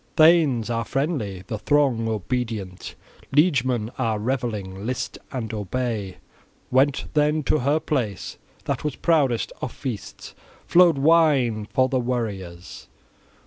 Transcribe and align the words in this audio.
Thanes 0.17 0.71
are 0.71 0.83
friendly, 0.83 1.43
the 1.45 1.59
throng 1.59 2.07
obedient, 2.09 2.95
liegemen 3.31 3.91
are 3.99 4.17
revelling: 4.17 4.83
list 4.83 5.19
and 5.31 5.53
obey!" 5.53 6.17
Went 6.71 7.05
then 7.13 7.43
to 7.43 7.59
her 7.59 7.79
place. 7.79 8.39
That 8.65 8.83
was 8.83 8.95
proudest 8.95 9.53
of 9.61 9.71
feasts; 9.71 10.33
flowed 10.65 10.97
wine 10.97 11.67
for 11.71 11.87
the 11.87 11.99
warriors. 11.99 12.87